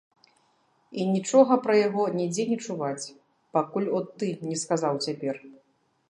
І 1.01 1.03
нічога 1.15 1.57
пра 1.65 1.73
яго 1.87 2.03
нідзе 2.19 2.45
не 2.51 2.57
чуваць, 2.67 3.13
пакуль 3.57 3.89
от 3.99 4.07
ты 4.23 4.31
не 4.49 4.57
сказаў 4.63 4.95
цяпер. 5.09 5.35